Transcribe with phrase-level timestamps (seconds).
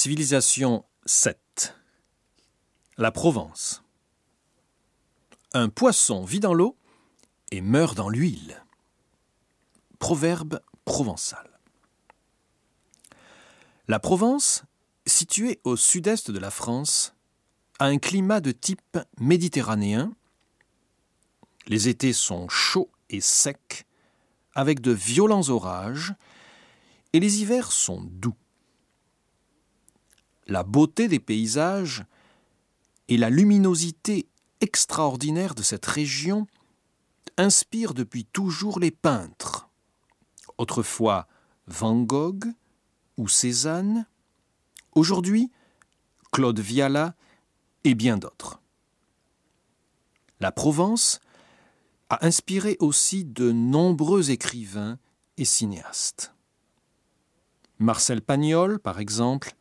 [0.00, 1.74] Civilisation 7
[2.98, 3.82] La Provence
[5.54, 6.76] Un poisson vit dans l'eau
[7.50, 8.64] et meurt dans l'huile.
[9.98, 11.58] Proverbe provençal.
[13.88, 14.62] La Provence,
[15.04, 17.16] située au sud-est de la France,
[17.80, 20.12] a un climat de type méditerranéen.
[21.66, 23.84] Les étés sont chauds et secs,
[24.54, 26.14] avec de violents orages,
[27.12, 28.36] et les hivers sont doux.
[30.48, 32.04] La beauté des paysages
[33.08, 34.26] et la luminosité
[34.60, 36.46] extraordinaire de cette région
[37.36, 39.68] inspirent depuis toujours les peintres.
[40.56, 41.28] Autrefois
[41.66, 42.46] Van Gogh
[43.18, 44.06] ou Cézanne,
[44.94, 45.52] aujourd'hui
[46.32, 47.14] Claude Viala
[47.84, 48.60] et bien d'autres.
[50.40, 51.20] La Provence
[52.08, 54.98] a inspiré aussi de nombreux écrivains
[55.36, 56.32] et cinéastes.
[57.78, 59.54] Marcel Pagnol, par exemple,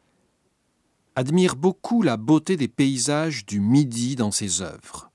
[1.18, 5.10] admire beaucoup la beauté des paysages du Midi dans ses œuvres.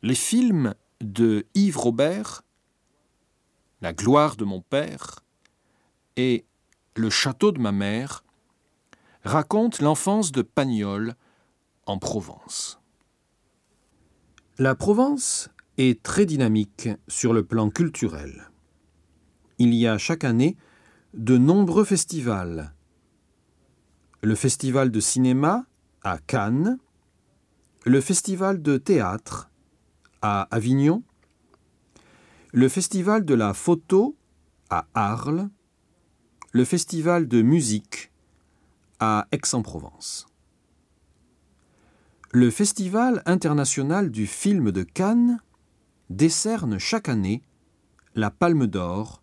[0.00, 2.44] Les films de Yves Robert,
[3.82, 5.20] La gloire de mon père
[6.16, 6.46] et
[6.96, 8.24] Le château de ma mère
[9.22, 11.14] racontent l'enfance de Pagnol
[11.84, 12.80] en Provence.
[14.56, 18.48] La Provence est très dynamique sur le plan culturel.
[19.58, 20.56] Il y a chaque année
[21.12, 22.72] de nombreux festivals.
[24.24, 25.66] Le festival de cinéma
[26.02, 26.78] à Cannes,
[27.84, 29.50] le festival de théâtre
[30.22, 31.02] à Avignon,
[32.50, 34.16] le festival de la photo
[34.70, 35.50] à Arles,
[36.52, 38.12] le festival de musique
[38.98, 40.26] à Aix-en-Provence.
[42.32, 45.38] Le Festival international du film de Cannes
[46.08, 47.42] décerne chaque année
[48.14, 49.22] la Palme d'Or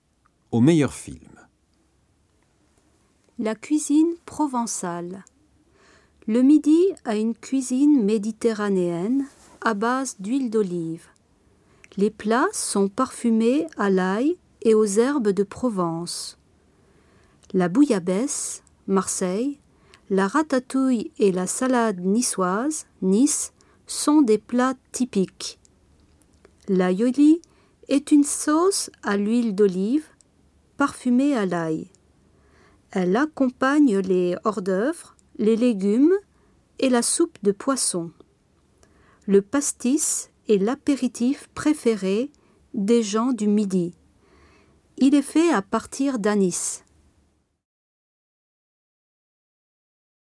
[0.51, 1.40] au meilleur film.
[3.43, 5.25] La cuisine provençale.
[6.27, 9.25] Le Midi a une cuisine méditerranéenne
[9.61, 11.07] à base d'huile d'olive.
[11.97, 16.37] Les plats sont parfumés à l'ail et aux herbes de Provence.
[17.51, 19.57] La bouillabaisse, Marseille,
[20.11, 23.53] la ratatouille et la salade niçoise, Nice,
[23.87, 25.57] sont des plats typiques.
[26.67, 27.41] La yoli
[27.87, 30.05] est une sauce à l'huile d'olive
[30.77, 31.89] parfumée à l'ail.
[32.91, 36.13] Elle accompagne les hors d'œuvre, les légumes
[36.79, 38.11] et la soupe de poisson.
[39.25, 42.31] Le pastis est l'apéritif préféré
[42.73, 43.93] des gens du midi.
[44.97, 46.83] Il est fait à partir d'anis.